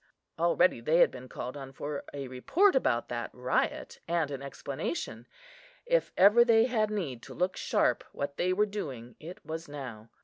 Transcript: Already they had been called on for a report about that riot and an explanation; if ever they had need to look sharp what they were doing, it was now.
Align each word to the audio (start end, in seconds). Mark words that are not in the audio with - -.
Already 0.39 0.81
they 0.81 0.97
had 0.97 1.11
been 1.11 1.29
called 1.29 1.55
on 1.55 1.73
for 1.73 2.03
a 2.11 2.27
report 2.27 2.75
about 2.75 3.07
that 3.09 3.29
riot 3.35 3.99
and 4.07 4.31
an 4.31 4.41
explanation; 4.41 5.27
if 5.85 6.11
ever 6.17 6.43
they 6.43 6.65
had 6.65 6.89
need 6.89 7.21
to 7.21 7.35
look 7.35 7.55
sharp 7.55 8.03
what 8.11 8.35
they 8.37 8.51
were 8.51 8.65
doing, 8.65 9.15
it 9.19 9.45
was 9.45 9.67
now. 9.67 10.09